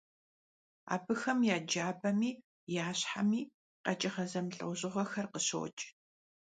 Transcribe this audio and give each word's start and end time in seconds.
Abıxem 0.93 1.39
ya 1.49 1.57
cabemi 1.71 2.31
ya 2.75 2.87
şhemi 2.99 3.41
kheç'ığe 3.85 4.25
zemılh'eujığuexer 4.31 5.25
khışoç'. 5.31 5.81